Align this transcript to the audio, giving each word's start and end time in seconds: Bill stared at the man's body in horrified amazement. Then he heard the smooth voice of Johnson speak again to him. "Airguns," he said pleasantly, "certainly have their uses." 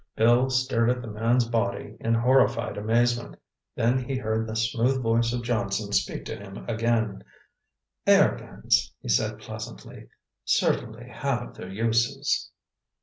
Bill 0.15 0.49
stared 0.49 0.89
at 0.89 1.03
the 1.03 1.07
man's 1.07 1.47
body 1.47 1.95
in 1.99 2.15
horrified 2.15 2.75
amazement. 2.75 3.35
Then 3.75 4.03
he 4.03 4.17
heard 4.17 4.47
the 4.47 4.55
smooth 4.55 4.99
voice 4.99 5.31
of 5.31 5.43
Johnson 5.43 5.91
speak 5.91 6.27
again 6.27 6.65
to 6.65 6.73
him. 6.75 7.23
"Airguns," 8.07 8.93
he 8.99 9.09
said 9.09 9.37
pleasantly, 9.37 10.07
"certainly 10.43 11.07
have 11.07 11.53
their 11.53 11.69
uses." 11.69 12.49